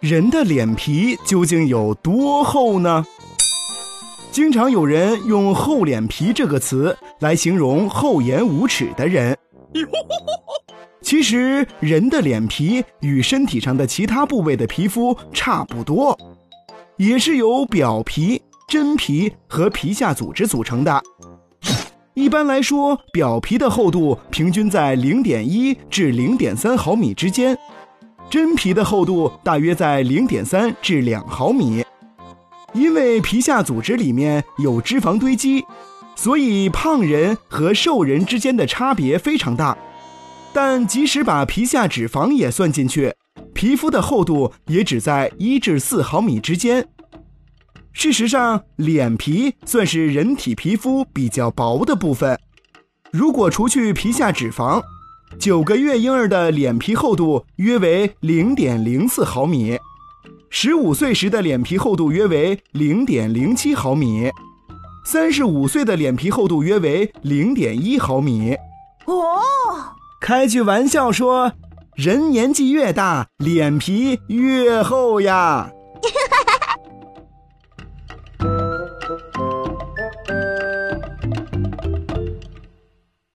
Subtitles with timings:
[0.00, 3.06] 人的脸皮究竟有多厚呢？
[4.30, 9.36] 经常有人用“厚脸皮”这个词来形容厚颜无耻的人。
[11.00, 16.18] 其实，人的脸皮与身体上的其他部位的皮肤差不多，
[16.96, 21.02] 也是由表皮、真皮和皮下组织组成的。
[22.14, 27.56] 一般来说，表皮的厚度平均在零点一至零点三毫米之间。
[28.28, 31.82] 真皮的厚度大约在零点三至两毫米，
[32.74, 35.64] 因为皮下组织里面有脂肪堆积，
[36.14, 39.76] 所以胖人和瘦人之间的差别非常大。
[40.52, 43.14] 但即使把皮下脂肪也算进去，
[43.54, 46.86] 皮肤的厚度也只在一至四毫米之间。
[47.92, 52.38] 事实上，脸皮算是人体皮肤比较薄的部分，
[53.10, 54.82] 如果除去皮下脂肪。
[55.38, 59.78] 九个月婴儿的脸皮厚度约为零点零四毫米，
[60.50, 64.30] 十五岁时的脸皮厚度约为零点零七毫米，
[65.06, 68.54] 三十五岁的脸皮厚度约为零点一毫米。
[69.06, 69.40] 哦，
[70.20, 71.52] 开句玩笑说，
[71.96, 75.70] 人年纪越大，脸皮越厚呀。
[79.12, 79.41] Thank you.